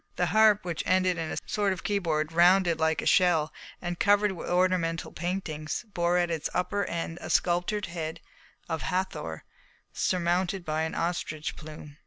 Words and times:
The 0.15 0.25
harp, 0.33 0.65
which 0.65 0.81
ended 0.87 1.19
in 1.19 1.31
a 1.31 1.37
sort 1.45 1.71
of 1.71 1.83
keyboard, 1.83 2.31
rounded 2.31 2.79
like 2.79 3.03
a 3.03 3.05
shell 3.05 3.53
and 3.79 3.99
covered 3.99 4.31
with 4.31 4.49
ornamental 4.49 5.11
paintings, 5.11 5.85
bore 5.93 6.17
at 6.17 6.31
its 6.31 6.49
upper 6.55 6.85
end 6.85 7.19
a 7.21 7.29
sculptured 7.29 7.85
head 7.85 8.19
of 8.67 8.81
Hathor 8.81 9.43
surmounted 9.93 10.65
by 10.65 10.81
an 10.81 10.95
ostrich 10.95 11.55
plume. 11.55 11.97